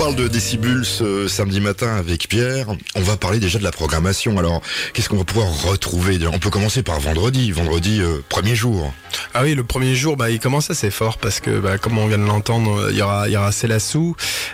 parle 0.00 0.16
de 0.16 0.28
Décibul 0.28 0.86
ce 0.86 1.28
samedi 1.28 1.60
matin 1.60 1.94
avec 1.94 2.26
Pierre. 2.26 2.68
On 2.94 3.02
va 3.02 3.18
parler 3.18 3.38
déjà 3.38 3.58
de 3.58 3.64
la 3.64 3.70
programmation. 3.70 4.38
Alors, 4.38 4.62
qu'est-ce 4.94 5.10
qu'on 5.10 5.18
va 5.18 5.24
pouvoir 5.24 5.48
retrouver? 5.64 6.18
On 6.26 6.38
peut 6.38 6.48
commencer 6.48 6.82
par 6.82 6.98
vendredi. 7.00 7.52
Vendredi, 7.52 8.00
euh, 8.00 8.24
premier 8.30 8.54
jour. 8.54 8.94
Ah 9.34 9.42
oui, 9.42 9.54
le 9.54 9.62
premier 9.62 9.94
jour, 9.94 10.16
bah, 10.16 10.30
il 10.30 10.40
commence 10.40 10.70
assez 10.70 10.90
fort 10.90 11.18
parce 11.18 11.40
que, 11.40 11.60
bah, 11.60 11.76
comme 11.76 11.98
on 11.98 12.06
vient 12.06 12.16
de 12.16 12.24
l'entendre, 12.24 12.88
il 12.90 12.96
y 12.96 13.02
aura, 13.02 13.28
il 13.28 13.34
y 13.34 13.36
aura. 13.36 13.50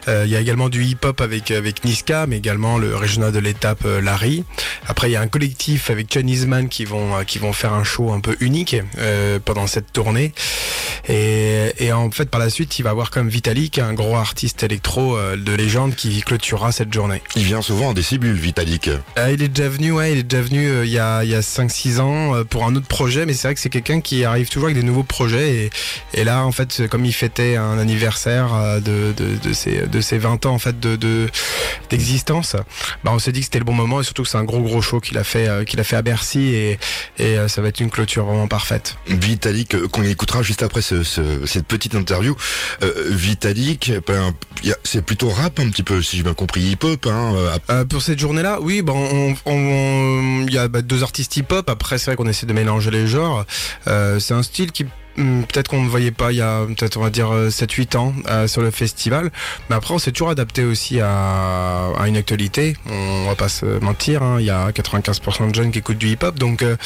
Euh, 0.09 0.23
il 0.25 0.31
y 0.31 0.35
a 0.35 0.41
également 0.41 0.69
du 0.69 0.85
hip-hop 0.85 1.21
avec, 1.21 1.53
avec 1.53 1.85
Niska, 1.85 2.27
mais 2.27 2.39
également 2.39 2.77
le 2.77 2.97
régional 2.97 3.31
de 3.31 3.39
l'étape 3.39 3.85
euh, 3.85 4.01
Larry. 4.01 4.43
Après, 4.89 5.11
il 5.11 5.13
y 5.13 5.17
a 5.17 5.21
un 5.21 5.29
collectif 5.29 5.91
avec 5.91 6.13
Chinese 6.13 6.47
Man 6.47 6.69
qui 6.69 6.85
vont, 6.85 7.25
qui 7.25 7.39
vont 7.39 7.53
faire 7.53 7.73
un 7.73 7.85
show 7.85 8.13
un 8.13 8.21
peu 8.21 8.37
unique 8.41 8.77
pendant 9.45 9.69
cette 9.69 9.93
tournée. 9.93 10.33
Et, 11.09 11.73
et, 11.79 11.93
en 11.93 12.11
fait, 12.11 12.29
par 12.31 12.41
la 12.41 12.51
suite, 12.51 12.79
il 12.79 12.83
va 12.83 12.91
avoir 12.91 13.11
comme 13.11 13.29
Vitalik, 13.29 13.79
un 13.79 13.95
gros 13.95 14.17
artiste 14.17 14.63
électro 14.65 15.17
de 15.45 15.53
légende 15.55 15.95
qui 15.95 16.21
clôturera 16.23 16.73
cette 16.73 16.93
journée. 16.93 17.23
Il 17.37 17.45
vient 17.45 17.63
souvent 17.63 17.89
en 17.89 17.93
décibule, 17.95 18.35
Vitalik. 18.37 18.89
Euh, 19.19 19.31
il 19.33 19.43
est 19.43 19.49
déjà 19.49 19.69
venu, 19.69 19.93
ouais, 19.93 20.13
il 20.13 20.19
est 20.19 20.23
déjà 20.23 20.43
venu 20.43 20.67
euh, 20.69 20.85
il 20.85 20.91
y 20.93 20.99
a, 20.99 21.25
il 21.25 21.31
y 21.31 21.35
a 21.35 21.41
5-6 21.41 22.01
ans 22.01 22.35
euh, 22.35 22.45
pour 22.45 22.65
un 22.67 22.75
autre 22.75 22.87
projet, 22.87 23.27
mais 23.27 23.35
c'est 23.35 23.49
vrai 23.49 23.55
que 23.55 23.61
c'est 23.61 23.71
quelqu'un 23.71 24.01
qui 24.01 24.25
arrive 24.25 24.49
toujours 24.49 24.67
avec 24.67 24.77
des 24.77 24.83
nouveaux 24.83 25.03
projets. 25.03 25.55
Et, 25.55 25.71
et 26.21 26.25
là, 26.25 26.45
en 26.45 26.53
fait, 26.53 26.87
comme 26.89 27.05
il 27.05 27.13
fêtait 27.13 27.57
un 27.57 27.79
anniversaire 27.79 28.55
euh, 28.55 28.81
de, 28.81 29.13
de, 29.17 29.37
de, 29.43 29.53
ses, 29.53 29.87
de 29.87 30.01
ses 30.01 30.19
20 30.19 30.47
ans 30.47 30.55
en 30.55 30.59
fait 30.59 30.79
de 30.81 30.97
de- 30.97 31.27
d'existence, 31.91 32.57
bah, 33.05 33.11
on 33.15 33.19
s'est 33.19 33.33
dit 33.33 33.41
que 33.41 33.45
c'était 33.47 33.59
le 33.59 33.65
bon 33.65 33.73
moment 33.75 34.01
et 34.01 34.05
surtout 34.05 34.23
que 34.23 34.29
c'est 34.29 34.39
un 34.39 34.45
gros 34.45 34.61
gros 34.63 34.81
show 34.83 35.01
qu'il 35.01 35.19
a 35.19 35.25
fait 35.25 35.65
qu'il 35.67 35.79
a 35.81 35.85
fait 35.85 35.97
à 35.97 36.03
Bercy 36.03 36.41
et, 36.55 36.79
et 37.19 37.37
ça 37.49 37.63
va 37.63 37.69
être 37.69 37.81
une 37.81 37.91
clôture 37.91 38.25
vraiment 38.25 38.49
parfaite. 38.49 38.97
Vitalik, 39.07 39.77
qu'on 39.89 40.03
écoutera 40.03 40.43
juste 40.43 40.63
après 40.63 40.83
ce- 40.83 41.03
ce- 41.03 41.45
cette 41.47 41.67
petite 41.67 41.95
interview. 41.95 42.37
Vitalik, 43.11 43.93
ben, 44.07 44.35
c'est 44.85 45.03
plutôt 45.05 45.26
rap 45.31 45.59
un 45.61 45.69
petit 45.71 45.83
peu, 45.83 46.03
si 46.03 46.17
j'ai 46.17 46.23
bien 46.23 46.35
compris, 46.35 46.63
hip-hop. 46.63 47.07
Hein, 47.07 47.35
euh, 47.37 47.57
Euh, 47.71 47.85
pour 47.85 48.03
cette 48.03 48.19
journée-là, 48.19 48.59
oui, 48.61 48.83
bon, 48.83 48.95
on- 48.97 49.35
on- 49.47 49.53
on- 49.53 50.47
il 50.47 50.53
y 50.53 50.59
a 50.59 50.69
bah, 50.69 50.83
deux 50.83 51.03
artistes 51.03 51.37
hip-hop. 51.37 51.69
Après, 51.69 51.99
c'est 51.99 52.07
vrai 52.07 52.17
qu'on 52.17 52.27
essaie 52.29 52.47
de 52.47 52.53
mélanger 52.53 52.91
les 52.91 53.07
genres. 53.07 53.45
Euh, 53.89 54.19
c'est 54.21 54.35
un 54.35 54.43
style 54.43 54.73
qui 54.73 54.87
peut-être 55.17 55.69
qu'on 55.69 55.83
ne 55.83 55.89
voyait 55.89 56.11
pas 56.11 56.33
il 56.33 56.39
y 56.39 56.43
a 56.43 56.65
peut-être 56.67 56.97
on 56.97 57.03
va 57.03 57.11
dire 57.11 57.33
euh, 57.33 57.49
7-8 57.49 57.97
ans 57.97 58.15
euh, 58.29 58.47
sur 58.47 58.63
le 58.63 58.71
festival. 58.71 59.31
Mais 59.69 59.77
après, 59.77 59.95
on 59.95 59.99
s'est 59.99 60.13
toujours 60.13 60.31
adapté 60.31 60.65
aussi 60.65 61.01
à, 61.01 61.89
à 61.99 62.09
une 62.09 62.17
actualité. 62.17 62.77
On 62.91 63.27
va 63.27 63.35
pas 63.35 63.49
se 63.49 63.67
mentir, 63.81 64.23
hein, 64.23 64.37
il 64.41 64.47
y 64.47 64.51
a 64.51 64.71
95% 64.71 65.51
de 65.51 65.55
jeunes 65.55 65.71
qui 65.71 65.79
écoutent 65.79 65.99
du 65.99 66.09
hip-hop. 66.09 66.39
Donc, 66.39 66.63
euh, 66.63 66.77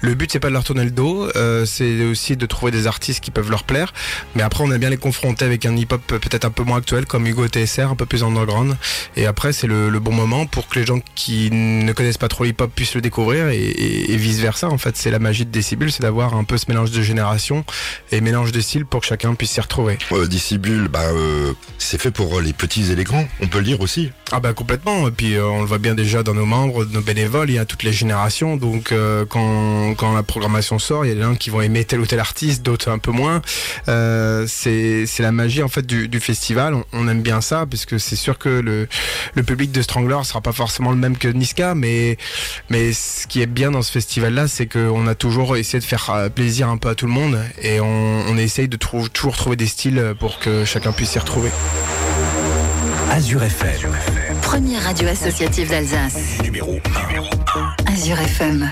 le 0.00 0.14
but 0.14 0.30
c'est 0.30 0.40
pas 0.40 0.48
de 0.48 0.54
leur 0.54 0.64
tourner 0.64 0.84
le 0.84 0.90
dos, 0.90 1.28
euh, 1.36 1.64
c'est 1.66 2.04
aussi 2.04 2.36
de 2.36 2.46
trouver 2.46 2.72
des 2.72 2.86
artistes 2.86 3.20
qui 3.20 3.30
peuvent 3.30 3.50
leur 3.50 3.64
plaire. 3.64 3.92
Mais 4.34 4.42
après, 4.42 4.64
on 4.64 4.70
aime 4.70 4.78
bien 4.78 4.90
les 4.90 4.96
confronter 4.96 5.44
avec 5.44 5.66
un 5.66 5.76
hip-hop 5.76 6.00
peut-être 6.06 6.44
un 6.44 6.50
peu 6.50 6.62
moins 6.62 6.78
actuel, 6.78 7.06
comme 7.06 7.26
Hugo 7.26 7.46
TSR, 7.48 7.90
un 7.90 7.96
peu 7.96 8.06
plus 8.06 8.22
underground. 8.22 8.76
Et 9.16 9.26
après, 9.26 9.52
c'est 9.52 9.66
le, 9.66 9.88
le 9.90 9.98
bon 10.00 10.12
moment 10.12 10.46
pour 10.46 10.68
que 10.68 10.78
les 10.78 10.86
gens 10.86 11.00
qui 11.14 11.50
ne 11.50 11.92
connaissent 11.92 12.18
pas 12.18 12.28
trop 12.28 12.44
l'hip-hop 12.44 12.70
puissent 12.74 12.94
le 12.94 13.00
découvrir 13.00 13.48
et, 13.48 13.58
et, 13.58 14.12
et 14.12 14.16
vice 14.16 14.38
versa. 14.38 14.68
En 14.68 14.78
fait, 14.78 14.96
c'est 14.96 15.10
la 15.10 15.18
magie 15.18 15.44
de 15.44 15.50
Décibel, 15.50 15.90
c'est 15.90 16.02
d'avoir 16.02 16.34
un 16.34 16.44
peu 16.44 16.56
ce 16.56 16.66
mélange 16.68 16.90
de 16.90 17.02
générations 17.02 17.64
et 18.12 18.20
mélange 18.20 18.52
de 18.52 18.60
styles 18.60 18.86
pour 18.86 19.00
que 19.00 19.06
chacun 19.06 19.34
puisse 19.34 19.52
s'y 19.52 19.60
retrouver. 19.60 19.98
euh, 20.12 20.26
Décibule, 20.26 20.88
bah, 20.88 21.00
euh, 21.12 21.52
c'est 21.78 22.00
fait 22.00 22.10
pour 22.10 22.40
les 22.40 22.52
petits 22.52 22.90
et 22.90 22.94
les 22.96 23.04
grands, 23.04 23.26
on 23.40 23.46
peut 23.48 23.58
le 23.58 23.64
dire 23.64 23.80
aussi. 23.80 24.10
Ah 24.32 24.38
bah 24.40 24.52
complètement. 24.52 25.08
Et 25.08 25.10
puis 25.10 25.34
euh, 25.34 25.44
on 25.46 25.60
le 25.60 25.66
voit 25.66 25.78
bien 25.78 25.94
déjà 25.94 26.22
dans 26.22 26.34
nos 26.34 26.46
membres, 26.46 26.84
nos 26.84 27.00
bénévoles, 27.00 27.50
il 27.50 27.54
y 27.54 27.58
a 27.58 27.64
toutes 27.64 27.82
les 27.82 27.92
générations. 27.92 28.56
Donc 28.56 28.92
euh, 28.92 29.24
quand, 29.28 29.94
quand 29.96 30.12
la 30.14 30.22
programmation 30.22 30.78
sort, 30.78 31.04
il 31.04 31.08
y 31.08 31.12
a 31.12 31.14
des 31.16 31.22
gens 31.22 31.34
qui 31.34 31.50
vont 31.50 31.60
aimer 31.60 31.84
tel 31.84 32.00
ou 32.00 32.06
tel 32.06 32.20
artiste, 32.20 32.62
d'autres 32.62 32.90
un 32.90 32.98
peu 32.98 33.10
moins. 33.10 33.42
C'est 34.46 35.06
la 35.18 35.32
magie 35.32 35.62
en 35.62 35.68
fait 35.68 35.86
du, 35.86 36.08
du 36.08 36.20
festival. 36.20 36.74
On, 36.74 36.84
on 36.92 37.08
aime 37.08 37.22
bien 37.22 37.40
ça 37.40 37.66
parce 37.66 37.86
que 37.86 37.98
c'est 37.98 38.16
sûr 38.16 38.38
que 38.38 38.48
le, 38.48 38.88
le 39.34 39.42
public 39.42 39.72
de 39.72 39.82
Strangler 39.82 40.18
sera 40.24 40.40
pas 40.40 40.52
forcément 40.52 40.90
le 40.90 40.96
même 40.96 41.16
que 41.16 41.28
Niska, 41.28 41.74
mais 41.74 42.16
mais 42.68 42.92
ce 42.92 43.26
qui 43.26 43.42
est 43.42 43.46
bien 43.46 43.70
dans 43.70 43.82
ce 43.82 43.92
festival 43.92 44.34
là, 44.34 44.48
c'est 44.48 44.66
qu'on 44.66 45.06
a 45.06 45.14
toujours 45.14 45.56
essayé 45.56 45.78
de 45.80 45.84
faire 45.84 46.28
plaisir 46.34 46.68
un 46.68 46.76
peu 46.76 46.88
à 46.88 46.94
tout 46.94 47.06
le 47.06 47.12
monde 47.12 47.38
et 47.62 47.69
on, 47.78 48.24
on 48.28 48.36
essaye 48.36 48.66
de 48.68 48.76
trou- 48.76 49.08
toujours 49.08 49.36
trouver 49.36 49.54
des 49.56 49.66
styles 49.66 50.14
pour 50.18 50.38
que 50.40 50.64
chacun 50.64 50.90
puisse 50.92 51.10
s'y 51.10 51.18
retrouver. 51.20 51.50
Azure 53.12 53.42
FM. 53.42 53.92
Première 54.42 54.82
radio 54.82 55.08
associative 55.08 55.68
d'Alsace. 55.68 56.40
Numéro 56.42 56.80
Azure 57.86 58.18
FM. 58.20 58.68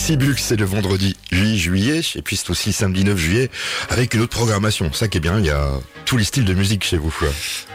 Décibule, 0.00 0.38
c'est 0.38 0.56
le 0.56 0.66
vendredi 0.66 1.16
8 1.32 1.56
juillet, 1.56 2.02
et 2.16 2.20
puis 2.20 2.36
c'est 2.36 2.50
aussi 2.50 2.74
samedi 2.74 3.02
9 3.02 3.16
juillet, 3.16 3.50
avec 3.88 4.12
une 4.12 4.20
autre 4.20 4.36
programmation. 4.36 4.92
Ça 4.92 5.08
qui 5.08 5.16
est 5.16 5.20
bien, 5.22 5.38
il 5.38 5.46
y 5.46 5.50
a 5.50 5.70
tous 6.04 6.18
les 6.18 6.24
styles 6.24 6.44
de 6.44 6.52
musique 6.52 6.84
chez 6.84 6.98
vous. 6.98 7.14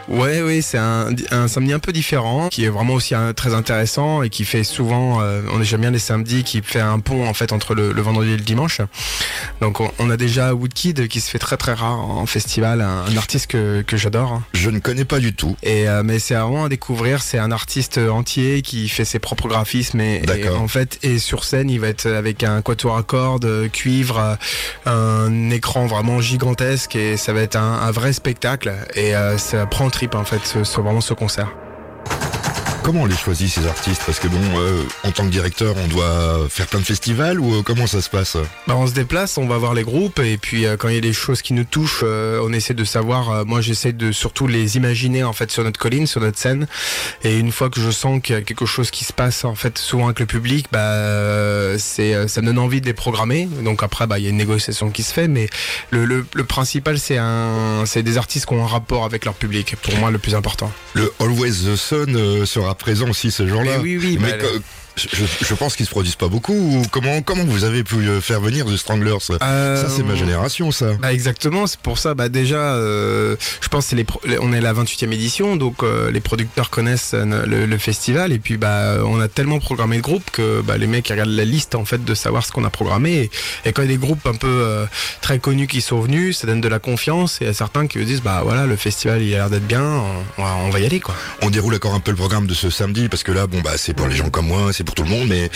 Ouais, 0.08 0.40
oui, 0.40 0.62
c'est 0.62 0.78
un, 0.78 1.08
un 1.32 1.48
samedi 1.48 1.72
un 1.72 1.78
peu 1.80 1.92
différent, 1.92 2.48
qui 2.48 2.64
est 2.64 2.68
vraiment 2.68 2.94
aussi 2.94 3.16
un- 3.16 3.32
très 3.32 3.54
intéressant 3.54 4.22
et 4.22 4.30
qui 4.30 4.44
fait 4.44 4.62
souvent, 4.62 5.20
euh, 5.20 5.42
on 5.52 5.62
jamais 5.64 5.82
bien 5.82 5.90
les 5.90 5.98
samedis, 5.98 6.44
qui 6.44 6.60
fait 6.62 6.80
un 6.80 7.00
pont 7.00 7.26
en 7.28 7.34
fait 7.34 7.52
entre 7.52 7.74
le, 7.74 7.92
le 7.92 8.02
vendredi 8.02 8.30
et 8.32 8.36
le 8.36 8.42
dimanche. 8.42 8.80
Donc 9.60 9.80
on, 9.80 9.90
on 9.98 10.08
a 10.10 10.16
déjà 10.16 10.54
Woodkid 10.54 11.08
qui 11.08 11.20
se 11.20 11.28
fait 11.30 11.38
très 11.40 11.56
très 11.56 11.72
rare 11.74 11.98
en 12.00 12.26
festival, 12.26 12.80
un, 12.82 13.04
un 13.04 13.16
artiste 13.16 13.48
que, 13.48 13.82
que 13.82 13.96
j'adore. 13.96 14.42
Je 14.54 14.70
ne 14.70 14.78
connais 14.78 15.04
pas 15.04 15.18
du 15.18 15.34
tout. 15.34 15.56
Et 15.64 15.88
euh, 15.88 16.02
mais 16.04 16.18
c'est 16.20 16.34
vraiment 16.34 16.64
à 16.66 16.68
découvrir. 16.68 17.20
C'est 17.22 17.38
un 17.38 17.50
artiste 17.52 17.98
entier 17.98 18.62
qui 18.62 18.88
fait 18.88 19.04
ses 19.04 19.18
propres 19.18 19.48
graphismes 19.48 20.00
et, 20.00 20.22
en 20.56 20.68
fait 20.68 20.98
et 21.02 21.18
sur 21.18 21.44
scène 21.44 21.68
il 21.70 21.80
va 21.80 21.88
être 21.88 22.11
avec 22.14 22.44
un 22.44 22.62
quatuor 22.62 22.96
à 22.96 23.02
cordes, 23.02 23.44
euh, 23.44 23.68
cuivre, 23.68 24.18
euh, 24.86 25.26
un 25.28 25.50
écran 25.50 25.86
vraiment 25.86 26.20
gigantesque 26.20 26.96
et 26.96 27.16
ça 27.16 27.32
va 27.32 27.40
être 27.42 27.56
un, 27.56 27.90
vrai 27.90 28.12
spectacle 28.12 28.72
et 28.94 29.14
euh, 29.14 29.38
ça 29.38 29.66
prend 29.66 29.90
trip 29.90 30.14
en 30.14 30.24
fait 30.24 30.40
ce- 30.44 30.80
vraiment 30.80 31.00
ce 31.00 31.14
concert. 31.14 31.48
Comment 32.82 33.02
on 33.02 33.06
les 33.06 33.16
choisit 33.16 33.48
ces 33.48 33.64
artistes 33.66 34.02
Parce 34.04 34.18
que 34.18 34.26
bon, 34.26 34.40
euh, 34.56 34.82
en 35.04 35.12
tant 35.12 35.24
que 35.24 35.30
directeur, 35.30 35.76
on 35.76 35.86
doit 35.86 36.48
faire 36.48 36.66
plein 36.66 36.80
de 36.80 36.84
festivals 36.84 37.38
ou 37.38 37.54
euh, 37.54 37.62
comment 37.62 37.86
ça 37.86 38.02
se 38.02 38.10
passe 38.10 38.36
Bah, 38.66 38.74
on 38.76 38.88
se 38.88 38.92
déplace, 38.92 39.38
on 39.38 39.46
va 39.46 39.56
voir 39.56 39.72
les 39.72 39.84
groupes 39.84 40.18
et 40.18 40.36
puis 40.36 40.66
euh, 40.66 40.76
quand 40.76 40.88
il 40.88 40.96
y 40.96 40.98
a 40.98 41.02
des 41.02 41.12
choses 41.12 41.42
qui 41.42 41.52
nous 41.52 41.62
touchent, 41.62 42.02
on 42.02 42.52
essaie 42.52 42.74
de 42.74 42.84
savoir. 42.84 43.46
moi, 43.46 43.60
j'essaie 43.60 43.92
de 43.92 44.10
surtout 44.10 44.48
les 44.48 44.76
imaginer 44.76 45.22
en 45.22 45.32
fait 45.32 45.52
sur 45.52 45.62
notre 45.62 45.78
colline, 45.78 46.08
sur 46.08 46.20
notre 46.20 46.38
scène. 46.38 46.66
Et 47.22 47.38
une 47.38 47.52
fois 47.52 47.70
que 47.70 47.80
je 47.80 47.90
sens 47.90 48.20
qu'il 48.20 48.34
y 48.34 48.38
a 48.38 48.42
quelque 48.42 48.66
chose 48.66 48.90
qui 48.90 49.04
se 49.04 49.12
passe 49.12 49.44
en 49.44 49.54
fait 49.54 49.78
souvent 49.78 50.06
avec 50.06 50.18
le 50.18 50.26
public, 50.26 50.66
bah 50.72 51.78
c'est 51.78 52.26
ça 52.26 52.40
me 52.40 52.46
donne 52.46 52.58
envie 52.58 52.80
de 52.80 52.86
les 52.86 52.94
programmer. 52.94 53.48
Donc 53.62 53.82
après, 53.82 54.08
bah 54.08 54.18
il 54.18 54.24
y 54.24 54.26
a 54.26 54.30
une 54.30 54.36
négociation 54.36 54.90
qui 54.90 55.04
se 55.04 55.12
fait, 55.12 55.28
mais 55.28 55.48
le, 55.90 56.04
le, 56.04 56.26
le 56.34 56.44
principal 56.44 56.98
c'est 56.98 57.18
un 57.18 57.84
c'est 57.86 58.02
des 58.02 58.18
artistes 58.18 58.46
qui 58.46 58.54
ont 58.54 58.64
un 58.64 58.68
rapport 58.68 59.04
avec 59.04 59.24
leur 59.24 59.34
public. 59.34 59.76
Pour 59.82 59.96
moi, 59.98 60.10
le 60.10 60.18
plus 60.18 60.34
important. 60.34 60.72
Le 60.94 61.12
Always 61.20 61.64
the 61.64 61.76
Sun 61.76 62.16
euh, 62.16 62.44
sera 62.72 62.74
présent 62.74 63.08
aussi 63.08 63.30
ce 63.30 63.46
jour-là. 63.46 63.78
Oui, 63.80 63.98
oui, 63.98 64.18
Mais 64.20 64.32
bah, 64.32 64.46
je, 64.96 65.08
je 65.40 65.54
pense 65.54 65.76
qu'ils 65.76 65.86
se 65.86 65.90
produisent 65.90 66.16
pas 66.16 66.28
beaucoup. 66.28 66.52
Ou 66.52 66.82
comment 66.90 67.22
comment 67.22 67.44
vous 67.44 67.64
avez 67.64 67.82
pu 67.84 67.96
euh, 67.96 68.20
faire 68.20 68.40
venir 68.40 68.66
The 68.66 68.76
Stranglers? 68.76 69.20
Ça, 69.20 69.34
Euh, 69.42 69.84
c'est 69.88 70.02
ma 70.02 70.14
génération, 70.14 70.70
ça. 70.72 70.92
Bah 71.00 71.12
exactement, 71.12 71.66
c'est 71.66 71.80
pour 71.80 71.98
ça. 71.98 72.14
Bah 72.14 72.28
déjà, 72.28 72.74
euh, 72.74 73.36
je 73.60 73.68
pense 73.68 73.84
que 73.86 73.90
c'est 73.90 73.96
les, 73.96 74.38
on 74.40 74.52
est 74.52 74.58
à 74.58 74.60
la 74.60 74.72
28e 74.74 75.12
édition, 75.12 75.56
donc 75.56 75.82
euh, 75.82 76.10
les 76.10 76.20
producteurs 76.20 76.70
connaissent 76.70 77.14
le, 77.14 77.66
le 77.66 77.78
festival 77.78 78.32
et 78.32 78.38
puis 78.38 78.56
bah 78.56 78.96
on 79.04 79.20
a 79.20 79.28
tellement 79.28 79.58
programmé 79.58 79.96
de 79.96 80.02
groupes 80.02 80.30
que 80.30 80.60
bah, 80.62 80.76
les 80.78 80.86
mecs 80.86 81.08
regardent 81.08 81.30
la 81.30 81.44
liste 81.44 81.74
en 81.74 81.84
fait 81.84 82.04
de 82.04 82.14
savoir 82.14 82.44
ce 82.44 82.52
qu'on 82.52 82.64
a 82.64 82.70
programmé 82.70 83.12
et, 83.14 83.30
et 83.68 83.72
quand 83.72 83.82
il 83.82 83.90
y 83.90 83.94
a 83.94 83.96
des 83.96 84.00
groupes 84.00 84.26
un 84.26 84.34
peu 84.34 84.86
très 85.20 85.38
connus 85.38 85.66
qui 85.66 85.80
sont 85.80 86.00
venus, 86.00 86.38
ça 86.38 86.46
donne 86.46 86.60
de 86.60 86.68
la 86.68 86.78
confiance 86.78 87.40
et 87.40 87.44
il 87.44 87.46
y 87.48 87.50
a 87.50 87.54
certains 87.54 87.86
qui 87.86 88.02
disent 88.04 88.22
bah 88.22 88.40
voilà 88.44 88.66
le 88.66 88.76
festival 88.76 89.22
il 89.22 89.32
a 89.34 89.38
l'air 89.38 89.50
d'être 89.50 89.66
bien, 89.66 89.82
on, 90.38 90.42
on 90.42 90.70
va 90.70 90.80
y 90.80 90.86
aller 90.86 91.00
quoi. 91.00 91.14
On 91.42 91.50
déroule 91.50 91.74
encore 91.74 91.94
un 91.94 92.00
peu 92.00 92.10
le 92.10 92.16
programme 92.16 92.46
de 92.46 92.54
ce 92.54 92.70
samedi 92.70 93.08
parce 93.08 93.22
que 93.22 93.32
là, 93.32 93.46
bon 93.46 93.60
bah 93.60 93.72
c'est 93.76 93.94
pour 93.94 94.06
les 94.08 94.16
gens 94.16 94.30
comme 94.30 94.46
moi, 94.46 94.72
c'est 94.82 94.84
pour 94.84 94.94
tout 94.96 95.04
le 95.04 95.10
monde, 95.10 95.28
mais 95.28 95.48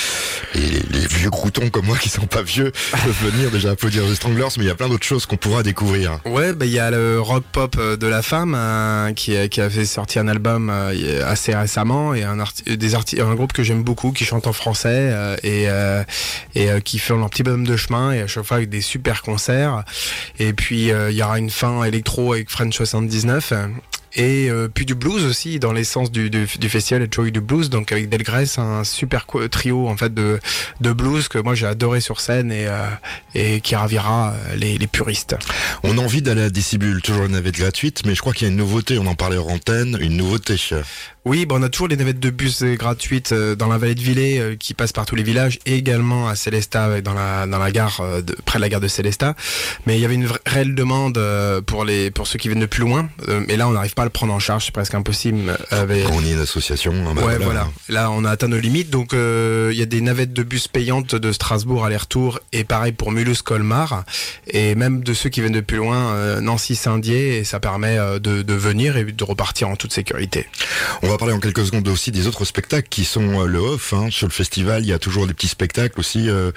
les, 0.54 0.98
les 1.00 1.06
vieux 1.08 1.30
croutons 1.30 1.68
comme 1.68 1.86
moi 1.86 1.96
qui 1.98 2.08
sont 2.08 2.26
pas 2.26 2.42
vieux 2.42 2.70
peuvent 2.92 3.30
venir 3.32 3.50
déjà 3.50 3.70
applaudir 3.72 4.04
The 4.04 4.14
Stranglers, 4.14 4.48
mais 4.56 4.64
il 4.64 4.68
y 4.68 4.70
a 4.70 4.76
plein 4.76 4.88
d'autres 4.88 5.04
choses 5.06 5.26
qu'on 5.26 5.36
pourra 5.36 5.64
découvrir. 5.64 6.20
Ouais, 6.24 6.52
bah 6.52 6.64
il 6.64 6.70
y 6.70 6.78
a 6.78 6.90
le 6.92 7.20
rock 7.20 7.42
pop 7.50 7.74
euh, 7.78 7.96
de 7.96 8.06
la 8.06 8.22
femme 8.22 8.54
euh, 8.56 9.12
qui, 9.14 9.36
a- 9.36 9.48
qui 9.48 9.60
a 9.60 9.68
fait 9.68 9.84
sortir 9.84 10.22
un 10.22 10.28
album 10.28 10.70
euh, 10.70 11.28
assez 11.28 11.54
récemment 11.54 12.14
et 12.14 12.22
un 12.22 12.36
des 12.66 12.94
un 12.94 13.34
groupe 13.34 13.52
que 13.52 13.62
j'aime 13.64 13.82
beaucoup 13.82 14.12
qui 14.12 14.24
chante 14.24 14.46
en 14.46 14.52
français 14.52 15.10
euh, 15.12 15.36
et 15.42 15.64
euh, 15.68 16.04
et 16.54 16.70
euh, 16.70 16.78
qui 16.80 16.98
font 17.00 17.16
leur 17.18 17.28
petit 17.30 17.42
bonhomme 17.42 17.66
de 17.66 17.76
chemin 17.76 18.12
et 18.12 18.20
à 18.20 18.26
chaque 18.28 18.44
fois 18.44 18.58
avec 18.58 18.68
des 18.68 18.80
super 18.80 19.22
concerts. 19.22 19.82
Et 20.38 20.52
puis 20.52 20.92
euh, 20.92 21.10
il 21.10 21.16
y 21.16 21.22
aura 21.22 21.38
une 21.40 21.50
fin 21.50 21.82
électro 21.84 22.32
avec 22.32 22.48
French 22.50 22.74
79 22.76 23.52
euh, 23.52 23.66
et 24.16 24.50
euh, 24.50 24.68
puis 24.72 24.86
du 24.86 24.94
blues 24.94 25.24
aussi 25.24 25.58
dans 25.60 25.72
l'essence 25.72 26.10
du, 26.10 26.30
du, 26.30 26.46
du 26.58 26.68
festival 26.68 27.06
Joy 27.10 27.30
du 27.30 27.40
blues 27.40 27.70
donc 27.70 27.92
avec 27.92 28.08
Delgrès 28.08 28.58
un 28.58 28.82
super 28.82 29.26
trio 29.50 29.88
en 29.88 29.96
fait 29.96 30.12
de 30.12 30.40
de 30.80 30.92
blues 30.92 31.28
que 31.28 31.38
moi 31.38 31.54
j'ai 31.54 31.66
adoré 31.66 32.00
sur 32.00 32.20
scène 32.20 32.50
et 32.50 32.66
euh, 32.66 32.88
et 33.34 33.60
qui 33.60 33.76
ravira 33.76 34.32
euh, 34.32 34.56
les, 34.56 34.78
les 34.78 34.86
puristes. 34.86 35.36
On 35.82 35.98
a 35.98 36.00
envie 36.00 36.22
d'aller 36.22 36.42
à 36.42 36.50
Décibule, 36.50 37.02
toujours 37.02 37.26
une 37.26 37.32
navette 37.32 37.56
gratuite, 37.56 38.02
mais 38.06 38.14
je 38.14 38.20
crois 38.20 38.32
qu'il 38.32 38.46
y 38.46 38.50
a 38.50 38.52
une 38.52 38.58
nouveauté, 38.58 38.98
on 38.98 39.06
en 39.06 39.14
parlait 39.14 39.36
hors 39.36 39.50
antenne, 39.50 39.96
une 40.00 40.16
nouveauté. 40.16 40.56
Oui, 41.26 41.44
bon, 41.44 41.58
on 41.58 41.62
a 41.64 41.68
toujours 41.68 41.88
les 41.88 41.96
navettes 41.96 42.20
de 42.20 42.30
bus 42.30 42.62
euh, 42.62 42.76
gratuites 42.76 43.32
euh, 43.32 43.56
dans 43.56 43.66
la 43.66 43.78
vallée 43.78 43.96
de 43.96 44.00
Villers 44.00 44.38
euh, 44.38 44.54
qui 44.54 44.74
passent 44.74 44.92
par 44.92 45.06
tous 45.06 45.16
les 45.16 45.24
villages 45.24 45.58
et 45.66 45.74
également 45.74 46.28
à 46.28 46.36
Célestat 46.36 47.00
dans 47.00 47.14
la 47.14 47.48
dans 47.48 47.58
la 47.58 47.72
gare 47.72 48.00
de, 48.22 48.36
près 48.44 48.60
de 48.60 48.62
la 48.62 48.68
gare 48.68 48.80
de 48.80 48.86
Célestat. 48.86 49.34
Mais 49.86 49.96
il 49.98 50.00
y 50.00 50.04
avait 50.04 50.14
une 50.14 50.26
vraie- 50.26 50.38
réelle 50.46 50.76
demande 50.76 51.20
pour 51.66 51.84
les 51.84 52.12
pour 52.12 52.28
ceux 52.28 52.38
qui 52.38 52.46
viennent 52.46 52.60
de 52.60 52.66
plus 52.66 52.82
loin. 52.82 53.08
Mais 53.48 53.56
là, 53.56 53.66
on 53.66 53.72
n'arrive 53.72 53.94
pas 53.94 54.02
à 54.02 54.04
le 54.04 54.12
prendre 54.12 54.32
en 54.32 54.38
charge, 54.38 54.66
c'est 54.66 54.72
presque 54.72 54.94
impossible. 54.94 55.58
Quand 56.04 56.12
on 56.14 56.24
est 56.24 56.30
une 56.30 56.38
association, 56.40 56.92
hein, 56.92 57.12
bah 57.16 57.24
ouais, 57.24 57.38
voilà. 57.38 57.68
Là, 57.88 58.12
on 58.12 58.24
a 58.24 58.30
atteint 58.30 58.46
nos 58.46 58.60
limites. 58.60 58.90
Donc, 58.90 59.12
euh, 59.12 59.70
il 59.72 59.78
y 59.78 59.82
a 59.82 59.86
des 59.86 60.00
navettes 60.00 60.32
de 60.32 60.44
bus 60.44 60.68
payantes 60.68 61.16
de 61.16 61.32
Strasbourg 61.32 61.84
aller-retour 61.84 62.38
et 62.52 62.62
pareil 62.62 62.92
pour 62.92 63.10
Mulhouse-Colmar. 63.10 64.04
Et 64.46 64.76
même 64.76 65.02
de 65.02 65.12
ceux 65.12 65.28
qui 65.28 65.40
viennent 65.40 65.52
de 65.52 65.60
plus 65.60 65.78
loin, 65.78 66.12
euh, 66.12 66.40
Nancy-Saint-Dié. 66.40 67.38
Et 67.38 67.44
ça 67.44 67.58
permet 67.58 67.96
de, 68.20 68.42
de 68.42 68.54
venir 68.54 68.96
et 68.96 69.04
de 69.04 69.24
repartir 69.24 69.68
en 69.68 69.74
toute 69.74 69.92
sécurité. 69.92 70.46
On 71.02 71.08
va 71.08 71.15
parler 71.18 71.34
en 71.34 71.40
quelques 71.40 71.64
secondes 71.66 71.86
aussi 71.88 72.10
des 72.12 72.26
autres 72.26 72.44
spectacles 72.44 72.88
qui 72.88 73.04
sont 73.04 73.40
euh, 73.42 73.46
le 73.46 73.58
off. 73.58 73.92
Hein. 73.92 74.08
Sur 74.10 74.26
le 74.26 74.32
festival, 74.32 74.82
il 74.82 74.88
y 74.88 74.92
a 74.92 74.98
toujours 74.98 75.26
des 75.26 75.34
petits 75.34 75.48
spectacles 75.48 75.98
aussi. 76.00 76.28
euh, 76.28 76.52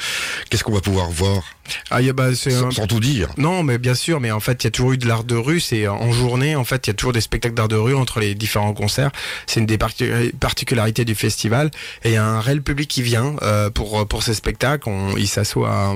Qu'est-ce 0.49 0.63
qu'on 0.63 0.73
va 0.73 0.81
pouvoir 0.81 1.09
voir? 1.09 1.43
Ah, 1.91 2.01
il 2.01 2.07
y 2.07 2.09
a, 2.09 2.13
bah, 2.13 2.33
c'est 2.33 2.49
sans, 2.49 2.67
un- 2.67 2.71
sans 2.71 2.87
tout 2.87 2.99
dire. 2.99 3.29
Non, 3.37 3.61
mais 3.61 3.77
bien 3.77 3.93
sûr, 3.93 4.19
mais 4.19 4.31
en 4.31 4.39
fait, 4.39 4.63
il 4.63 4.65
y 4.65 4.69
a 4.69 4.71
toujours 4.71 4.93
eu 4.93 4.97
de 4.97 5.07
l'art 5.07 5.23
de 5.23 5.35
rue. 5.35 5.59
C'est 5.59 5.87
en 5.87 6.11
journée, 6.11 6.55
en 6.55 6.63
fait, 6.63 6.87
il 6.87 6.89
y 6.89 6.91
a 6.91 6.93
toujours 6.95 7.13
des 7.13 7.21
spectacles 7.21 7.53
d'art 7.53 7.67
de 7.67 7.75
rue 7.75 7.93
entre 7.93 8.19
les 8.19 8.33
différents 8.33 8.73
concerts. 8.73 9.11
C'est 9.45 9.59
une 9.59 9.67
des 9.67 9.77
parti- 9.77 10.09
particularités 10.39 11.05
du 11.05 11.13
festival. 11.15 11.69
Et 12.03 12.09
il 12.09 12.13
y 12.13 12.17
a 12.17 12.25
un 12.25 12.39
réel 12.41 12.63
public 12.63 12.89
qui 12.89 13.03
vient 13.03 13.35
euh, 13.43 13.69
pour 13.69 14.07
pour 14.07 14.23
ces 14.23 14.33
spectacles. 14.33 14.89
On, 14.89 15.15
il 15.15 15.27
s'assoit 15.27 15.69
à, 15.71 15.93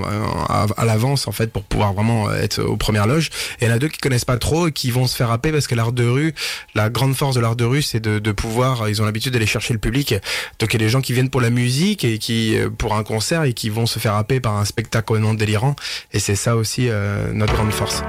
à, 0.47 0.67
à 0.77 0.85
l'avance 0.85 1.27
en 1.27 1.31
fait 1.31 1.51
pour 1.51 1.63
pouvoir 1.63 1.93
vraiment 1.93 2.31
être 2.31 2.61
aux 2.61 2.77
premières 2.77 3.07
loges. 3.07 3.29
Et 3.59 3.65
il 3.65 3.67
y 3.67 3.71
en 3.71 3.73
a 3.75 3.79
deux 3.79 3.87
qui 3.89 3.97
connaissent 3.99 4.25
pas 4.25 4.37
trop 4.37 4.67
et 4.67 4.71
qui 4.71 4.91
vont 4.91 5.07
se 5.07 5.15
faire 5.15 5.31
happer 5.31 5.51
parce 5.51 5.65
que 5.65 5.73
l'art 5.75 5.91
de 5.91 6.05
rue, 6.05 6.35
la 6.75 6.89
grande 6.91 7.15
force 7.15 7.35
de 7.35 7.41
l'art 7.41 7.55
de 7.55 7.65
rue, 7.65 7.81
c'est 7.81 7.99
de, 7.99 8.19
de 8.19 8.31
pouvoir. 8.31 8.52
Ils 8.87 9.01
ont 9.01 9.05
l'habitude 9.05 9.33
d'aller 9.33 9.45
chercher 9.45 9.73
le 9.73 9.79
public. 9.79 10.15
Donc 10.59 10.73
il 10.73 10.79
y 10.79 10.83
a 10.83 10.85
des 10.85 10.89
gens 10.89 11.01
qui 11.01 11.13
viennent 11.13 11.29
pour 11.29 11.41
la 11.41 11.49
musique 11.49 12.03
et 12.03 12.17
qui 12.17 12.57
euh, 12.57 12.69
pour 12.69 12.95
un 12.95 13.03
concert 13.03 13.43
et 13.43 13.53
qui 13.53 13.69
vont 13.69 13.85
se 13.85 13.99
faire 13.99 14.15
happer 14.15 14.39
par 14.39 14.55
un 14.57 14.65
spectacle 14.65 15.05
complètement 15.05 15.33
délirant. 15.33 15.75
Et 16.11 16.19
c'est 16.19 16.35
ça 16.35 16.55
aussi 16.55 16.89
euh, 16.89 17.31
notre 17.33 17.53
grande 17.53 17.71
force. 17.71 18.03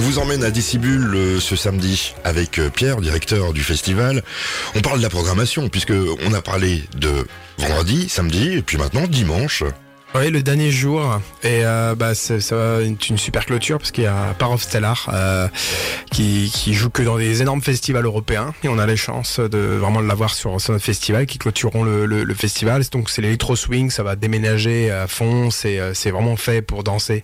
On 0.00 0.02
vous 0.02 0.18
emmène 0.18 0.42
à 0.44 0.50
Discibule 0.50 1.14
euh, 1.14 1.40
ce 1.40 1.56
samedi 1.56 2.14
avec 2.24 2.58
euh, 2.58 2.70
Pierre, 2.70 3.02
directeur 3.02 3.52
du 3.52 3.62
festival. 3.62 4.22
On 4.74 4.80
parle 4.80 4.96
de 4.96 5.02
la 5.02 5.10
programmation 5.10 5.68
puisque 5.68 5.92
on 6.26 6.32
a 6.32 6.40
parlé 6.40 6.84
de 6.96 7.26
vendredi, 7.58 8.08
samedi 8.08 8.54
et 8.54 8.62
puis 8.62 8.78
maintenant 8.78 9.06
dimanche. 9.06 9.62
Oui, 10.12 10.28
le 10.28 10.42
dernier 10.42 10.72
jour, 10.72 11.20
et 11.44 11.64
euh, 11.64 11.94
bah, 11.94 12.16
c'est- 12.16 12.40
ça 12.40 12.56
va 12.56 12.82
être 12.82 13.08
une 13.08 13.16
super 13.16 13.46
clôture 13.46 13.78
parce 13.78 13.92
qu'il 13.92 14.02
y 14.04 14.06
a 14.08 14.34
Par 14.38 14.50
of 14.50 14.60
Stellar 14.60 15.08
euh, 15.12 15.46
qui, 16.10 16.50
qui 16.52 16.74
joue 16.74 16.90
que 16.90 17.02
dans 17.02 17.16
des 17.16 17.42
énormes 17.42 17.62
festivals 17.62 18.04
européens 18.04 18.52
et 18.64 18.68
on 18.68 18.78
a 18.80 18.86
la 18.86 18.96
chance 18.96 19.38
de 19.38 19.58
vraiment 19.58 20.02
de 20.02 20.08
l'avoir 20.08 20.34
sur, 20.34 20.60
sur 20.60 20.72
notre 20.72 20.84
festival 20.84 21.26
qui 21.26 21.38
clôtureront 21.38 21.84
le, 21.84 22.06
le, 22.06 22.24
le 22.24 22.34
festival. 22.34 22.82
Donc 22.90 23.08
c'est 23.08 23.22
l'électro 23.22 23.54
swing, 23.54 23.88
ça 23.90 24.02
va 24.02 24.16
déménager 24.16 24.90
à 24.90 25.06
fond, 25.06 25.50
c'est 25.52 25.78
euh, 25.78 25.94
c'est 25.94 26.10
vraiment 26.10 26.34
fait 26.36 26.60
pour 26.60 26.82
danser 26.82 27.22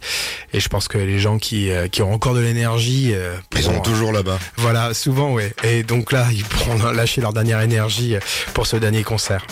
et 0.53 0.61
je 0.61 0.69
pense 0.69 0.87
que 0.87 0.97
les 0.97 1.19
gens 1.19 1.39
qui, 1.39 1.73
euh, 1.73 1.89
qui 1.89 2.03
ont 2.03 2.13
encore 2.13 2.35
de 2.35 2.41
l'énergie, 2.41 3.11
euh, 3.15 3.35
Ils 3.57 3.63
sont 3.65 3.81
toujours 3.81 4.13
là-bas. 4.13 4.39
voilà, 4.59 4.95
souvent 4.95 5.33
ouais. 5.33 5.53
Et 5.65 5.83
donc 5.83 6.13
là, 6.13 6.25
ils 6.33 6.45
pourront 6.45 6.77
lâcher 6.93 7.21
leur 7.21 7.33
dernière 7.33 7.61
énergie 7.63 8.15
pour 8.55 8.65
ce 8.69 8.77
dernier 8.77 9.03
concert. 9.03 9.45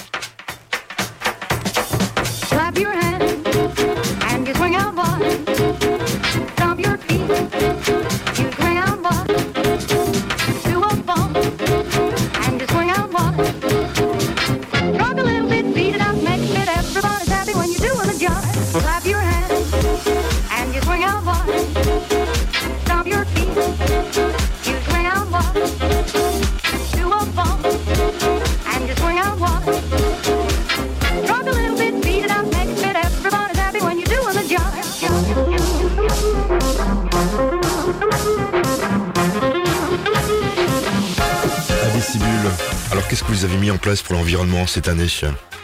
Alors 42.91 43.07
qu'est-ce 43.09 43.23
que 43.25 43.29
vous 43.29 43.45
avez 43.45 43.57
mis 43.57 43.71
en 43.71 43.79
place 43.79 44.03
pour 44.03 44.15
l'environnement 44.15 44.67
cette 44.67 44.89
année 44.89 45.09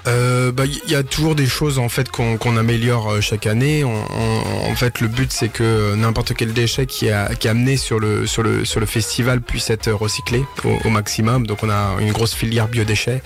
Euh, 0.06 0.50
bah, 0.52 0.64
il 0.66 0.90
y 0.90 0.94
a 0.94 1.02
toujours 1.02 1.34
des 1.34 1.46
choses 1.46 1.78
en 1.78 1.88
fait 1.88 2.10
qu'on 2.10 2.36
qu'on 2.38 2.56
améliore 2.56 3.10
euh, 3.12 3.20
chaque 3.20 3.46
année. 3.46 3.84
On- 3.84 3.90
on- 3.90 4.70
en 4.70 4.74
fait, 4.74 5.00
le 5.00 5.08
but 5.08 5.30
c'est 5.32 5.48
que 5.48 5.94
n'importe 5.94 6.32
quel 6.34 6.52
déchet 6.52 6.86
qui 6.86 7.06
est, 7.08 7.38
qui 7.38 7.48
est 7.48 7.50
amené 7.50 7.76
sur 7.76 7.98
le 8.00 8.26
sur 8.26 8.42
le 8.42 8.64
sur 8.64 8.80
le 8.80 8.86
festival 8.86 9.40
puisse 9.42 9.68
être 9.70 9.90
recyclé 9.92 10.44
au, 10.64 10.78
au 10.86 10.90
maximum. 10.90 11.46
Donc, 11.46 11.62
on 11.62 11.70
a 11.70 11.96
une 12.00 12.12
grosse 12.12 12.34
filière 12.34 12.68
biodéchets. 12.68 13.20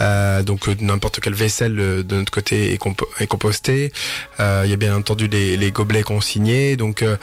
Euh, 0.00 0.42
donc, 0.42 0.68
euh, 0.68 0.74
n'importe 0.80 1.20
quelle 1.20 1.34
vaisselle 1.34 1.78
euh, 1.78 2.02
de 2.02 2.16
notre 2.16 2.32
côté 2.32 2.72
est, 2.72 2.78
compo- 2.80 3.08
est 3.20 3.26
compostée. 3.26 3.92
Euh, 4.40 4.62
Il 4.64 4.70
y 4.70 4.74
a 4.74 4.76
bien 4.76 4.94
entendu 4.96 5.28
les, 5.28 5.56
les 5.56 5.70
gobelets 5.72 6.02
consignés. 6.02 6.76
Donc, 6.76 7.02
euh, 7.02 7.16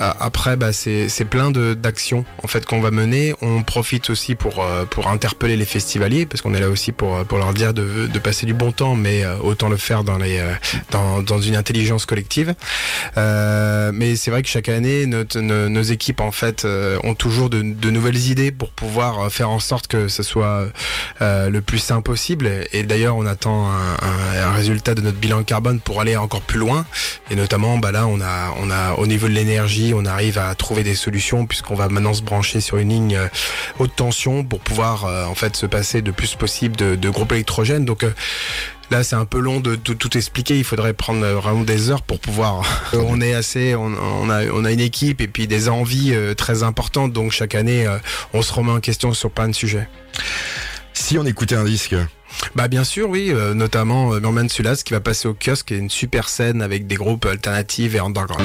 euh, 0.00 0.12
après, 0.20 0.56
bah, 0.56 0.72
c'est 0.72 1.08
plein 1.30 1.50
de 1.50 1.72
d'actions 1.74 2.24
en 2.42 2.48
fait 2.48 2.66
qu'on 2.66 2.80
va 2.80 2.90
mener. 2.90 3.34
On 3.40 3.62
profite 3.62 4.10
aussi 4.10 4.34
pour 4.34 4.62
euh, 4.62 4.84
pour 4.84 5.08
interpeller 5.08 5.56
les 5.56 5.64
festivaliers 5.64 6.26
parce 6.26 6.42
qu'on 6.42 6.52
est 6.54 6.60
là 6.60 6.68
aussi 6.68 6.92
pour 6.92 7.16
euh, 7.16 7.24
pour 7.24 7.38
leur 7.38 7.54
dire 7.54 7.72
de, 7.72 8.06
de 8.06 8.18
passer 8.18 8.33
du 8.42 8.54
bon 8.54 8.72
temps, 8.72 8.94
mais 8.94 9.24
euh, 9.24 9.36
autant 9.38 9.68
le 9.68 9.76
faire 9.76 10.04
dans 10.04 10.18
les 10.18 10.38
euh, 10.38 10.52
dans 10.90 11.22
dans 11.22 11.40
une 11.40 11.56
intelligence 11.56 12.04
collective. 12.04 12.54
Euh, 13.16 13.92
mais 13.94 14.16
c'est 14.16 14.30
vrai 14.30 14.42
que 14.42 14.48
chaque 14.48 14.68
année, 14.68 15.06
notre, 15.06 15.38
nos, 15.40 15.82
équipes 15.82 16.20
en 16.20 16.32
fait 16.32 16.66
ont 17.04 17.14
toujours 17.14 17.50
de, 17.50 17.62
de 17.62 17.90
nouvelles 17.90 18.28
idées 18.30 18.50
pour 18.50 18.70
pouvoir 18.70 19.30
faire 19.30 19.50
en 19.50 19.60
sorte 19.60 19.86
que 19.86 20.08
ce 20.08 20.22
soit 20.22 20.66
le 21.20 21.60
plus 21.60 21.78
sain 21.78 22.00
possible. 22.00 22.50
Et 22.72 22.82
d'ailleurs, 22.82 23.16
on 23.16 23.26
attend 23.26 23.70
un, 23.70 24.52
résultat 24.54 24.94
de 24.94 25.02
notre 25.02 25.18
bilan 25.18 25.42
carbone 25.42 25.80
pour 25.80 26.00
aller 26.00 26.16
encore 26.16 26.40
plus 26.40 26.58
loin. 26.58 26.86
Et 27.30 27.36
notamment, 27.36 27.78
bah 27.78 27.92
là, 27.92 28.06
on 28.06 28.20
a, 28.20 28.54
on 28.58 28.70
a 28.70 28.94
au 28.94 29.06
niveau 29.06 29.28
de 29.28 29.32
l'énergie, 29.32 29.92
on 29.94 30.06
arrive 30.06 30.38
à 30.38 30.54
trouver 30.54 30.82
des 30.82 30.94
solutions 30.94 31.46
puisqu'on 31.46 31.74
va 31.74 31.88
maintenant 31.88 32.14
se 32.14 32.22
brancher 32.22 32.60
sur 32.60 32.78
une 32.78 32.88
ligne 32.88 33.18
haute 33.78 33.94
tension 33.94 34.44
pour 34.44 34.60
pouvoir 34.60 35.04
en 35.04 35.34
fait 35.34 35.54
se 35.56 35.66
passer 35.66 36.02
de 36.02 36.10
plus 36.10 36.34
possible 36.34 36.76
de, 36.76 36.94
de 36.94 37.10
groupes 37.10 37.32
électrogènes. 37.32 37.84
Donc 37.84 38.04
Là, 38.90 39.02
c'est 39.02 39.16
un 39.16 39.24
peu 39.24 39.38
long 39.38 39.60
de, 39.60 39.76
tout- 39.76 39.94
tout 39.94 40.16
expliquer. 40.16 40.58
Il 40.58 40.64
faudrait 40.64 40.92
prendre 40.92 41.26
vraiment 41.26 41.62
des 41.62 41.90
heures 41.90 42.02
pour 42.02 42.20
pouvoir. 42.20 42.62
Euh, 42.92 42.98
on 43.06 43.20
est 43.22 43.32
assez, 43.34 43.74
on, 43.74 43.86
on 43.94 44.28
a, 44.30 44.44
on 44.46 44.64
a 44.64 44.72
une 44.72 44.80
équipe 44.80 45.20
et 45.20 45.26
puis 45.28 45.46
des 45.46 45.68
envies 45.68 46.12
euh, 46.12 46.34
très 46.34 46.62
importantes. 46.62 47.12
Donc 47.12 47.32
chaque 47.32 47.54
année, 47.54 47.86
euh, 47.86 47.96
on 48.34 48.42
se 48.42 48.52
remet 48.52 48.72
en 48.72 48.80
question 48.80 49.12
sur 49.14 49.30
plein 49.30 49.48
de 49.48 49.54
sujets. 49.54 49.88
Si 50.92 51.18
on 51.18 51.24
écoutait 51.24 51.56
un 51.56 51.64
disque, 51.64 51.94
Bah 52.54 52.68
bien 52.68 52.84
sûr, 52.84 53.08
oui, 53.08 53.30
euh, 53.32 53.52
notamment 53.54 54.12
euh, 54.12 54.20
Norman 54.20 54.48
Sulas 54.48 54.82
qui 54.84 54.92
va 54.92 55.00
passer 55.00 55.26
au 55.28 55.34
kiosque, 55.34 55.72
est 55.72 55.78
une 55.78 55.90
super 55.90 56.28
scène 56.28 56.62
avec 56.62 56.86
des 56.86 56.94
groupes 56.96 57.26
alternatifs 57.26 57.94
et 57.94 57.98
underground. 58.00 58.44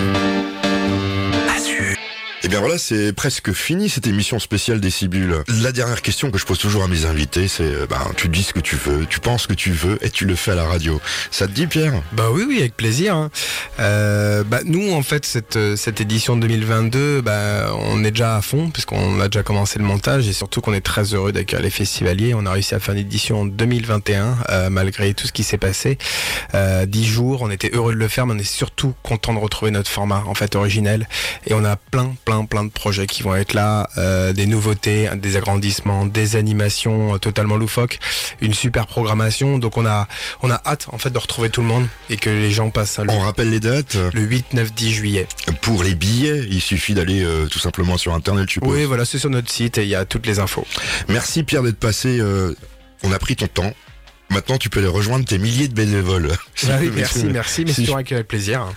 Eh 2.42 2.48
bien 2.48 2.62
voilà, 2.62 2.78
c'est 2.78 3.12
presque 3.12 3.52
fini 3.52 3.90
cette 3.90 4.08
émission 4.08 4.40
spéciale 4.40 4.80
des 4.80 4.90
Cibules. 4.90 5.36
La 5.62 5.74
dernière 5.74 6.02
question 6.02 6.32
que 6.32 6.38
je 6.38 6.46
pose 6.46 6.58
toujours 6.58 6.84
à 6.84 6.88
mes 6.88 7.04
invités, 7.04 7.50
c'est 7.50 7.64
euh, 7.66 7.86
ben, 7.86 8.00
tu 8.16 8.30
dis 8.30 8.44
ce 8.44 8.54
que 8.54 8.62
tu 8.62 8.78
veux, 8.78 9.06
tu 9.08 9.20
penses 9.20 9.44
ce 9.44 9.48
que 9.50 9.54
tu 9.54 9.72
veux 9.72 9.98
et 10.06 10.10
tu 10.10 10.24
le 10.26 10.36
fais 10.36 10.52
à 10.52 10.56
la 10.56 10.64
radio. 10.64 11.02
Ça 11.32 11.48
te 11.48 11.52
dit 11.52 11.68
Pierre? 11.68 12.02
Bah 12.14 12.28
oui, 12.32 12.46
oui, 12.48 12.60
avec 12.60 12.78
plaisir. 12.78 13.14
hein. 13.14 13.30
Euh, 13.82 14.46
bah 14.46 14.60
nous, 14.64 14.94
en 14.94 15.04
fait, 15.04 15.26
cette, 15.26 15.58
euh, 15.58 15.76
cette 15.76 16.00
édition 16.00 16.38
2022, 16.38 17.20
bah, 17.22 17.74
on 17.78 18.06
est 18.06 18.12
déjà 18.12 18.38
à 18.38 18.42
fond 18.42 18.70
puisqu'on 18.70 19.20
a 19.20 19.28
déjà 19.28 19.44
commencé 19.44 19.78
le 19.78 19.84
montage 19.86 20.26
et 20.30 20.34
surtout 20.34 20.62
qu'on 20.62 20.74
est 20.74 20.80
très 20.80 21.14
heureux 21.14 21.34
d'accueillir 21.34 21.62
les 21.64 21.70
festivaliers. 21.70 22.34
On 22.36 22.46
a 22.46 22.52
réussi 22.54 22.74
à 22.74 22.80
faire 22.80 22.94
une 22.94 23.02
édition 23.02 23.42
en 23.42 23.46
2021 23.46 24.38
euh, 24.50 24.70
malgré 24.70 25.14
tout 25.14 25.28
ce 25.28 25.34
qui 25.34 25.44
s'est 25.44 25.58
passé. 25.58 25.98
Euh, 26.56 26.86
Dix 26.86 27.06
jours, 27.06 27.42
on 27.42 27.52
était 27.52 27.72
heureux 27.74 27.94
de 27.94 28.00
le 28.00 28.08
faire, 28.08 28.26
mais 28.28 28.34
on 28.36 28.40
est 28.40 28.44
surtout 28.44 28.94
content 29.04 29.34
de 29.34 29.40
retrouver 29.40 29.72
notre 29.72 29.92
format 29.92 30.24
en 30.26 30.36
fait 30.36 30.56
originel. 30.56 31.10
Et 31.46 31.54
on 31.54 31.66
a 31.66 31.76
plein, 31.76 32.16
plein 32.48 32.64
de 32.64 32.70
projets 32.70 33.08
qui 33.08 33.24
vont 33.24 33.36
être 33.36 33.54
là, 33.54 33.90
euh, 33.98 34.34
des 34.34 34.46
nouveautés, 34.46 35.10
des 35.16 35.36
agrandissements, 35.36 36.06
des 36.06 36.36
animations 36.36 37.16
euh, 37.16 37.18
totalement 37.18 37.58
loufoques, 37.58 38.00
une 38.42 38.54
super 38.54 38.88
programmation. 38.88 39.58
Donc 39.58 39.78
on 39.78 39.86
a, 39.86 40.08
on 40.42 40.52
a 40.52 40.62
hâte 40.66 40.88
en 40.92 40.98
fait 40.98 41.10
de 41.10 41.18
retrouver 41.18 41.50
tout 41.50 41.62
le 41.62 41.68
monde 41.68 41.88
et 42.10 42.18
que 42.18 42.30
les 42.30 42.52
gens 42.52 42.70
passent 42.70 43.00
le, 43.00 43.10
On 43.10 43.20
rappelle 43.20 43.50
les 43.50 43.60
dates. 43.60 43.96
le 44.14 44.22
8, 44.22 44.54
9, 44.54 44.74
10 44.74 44.92
juillet. 44.94 45.28
Pour 45.62 45.84
les 45.84 45.96
billets, 45.96 46.46
il 46.50 46.62
suffit 46.62 46.94
d'aller 46.94 47.24
euh, 47.24 47.48
tout 47.48 47.60
simplement 47.60 47.98
sur 47.98 48.14
internet, 48.14 48.50
suppose. 48.50 48.74
Oui, 48.76 48.86
voilà, 48.86 49.06
c'est 49.06 49.20
sur 49.20 49.30
notre 49.30 49.50
site 49.52 49.78
et 49.78 49.84
il 49.84 49.90
y 49.90 49.96
a 49.96 50.06
toutes 50.06 50.26
les 50.28 50.40
infos. 50.40 50.66
Merci 51.08 51.44
Pierre 51.44 51.64
d'être 51.64 51.80
passé. 51.80 52.20
euh, 52.20 52.56
on 53.04 53.12
a 53.12 53.20
pris 53.20 53.36
ton 53.36 53.48
temps. 53.48 53.74
Maintenant, 54.30 54.58
tu 54.60 54.70
peux 54.70 54.80
aller 54.80 54.88
rejoindre 54.88 55.26
tes 55.26 55.40
milliers 55.40 55.68
de 55.68 55.74
bénévoles. 55.74 56.30
Ah 56.68 56.78
oui, 56.80 56.92
merci, 56.96 57.24
merci, 57.26 57.62
mais 57.66 57.70
Si 57.72 57.76
c'est 57.78 57.82
toujours 57.82 57.96
avec 57.96 58.14
plaisir. 58.28 58.68